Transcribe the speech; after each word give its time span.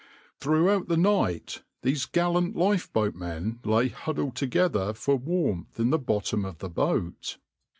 \par 0.39 0.49
Throughout 0.55 0.87
the 0.87 0.97
night 0.97 1.61
these 1.83 2.07
gallant 2.07 2.55
lifeboatmen 2.55 3.59
lay 3.63 3.89
huddled 3.89 4.35
together 4.35 4.93
for 4.95 5.15
warmth 5.15 5.79
in 5.79 5.91
the 5.91 5.99
bottom 5.99 6.43
of 6.43 6.57
the 6.57 6.69
boat. 6.71 7.37